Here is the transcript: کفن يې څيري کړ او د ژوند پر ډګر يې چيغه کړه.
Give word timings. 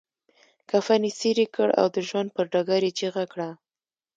کفن 0.69 1.01
يې 1.07 1.11
څيري 1.19 1.45
کړ 1.55 1.67
او 1.79 1.85
د 1.95 1.97
ژوند 2.07 2.29
پر 2.35 2.45
ډګر 2.51 2.81
يې 2.87 2.91
چيغه 2.99 3.23
کړه. 3.31 3.49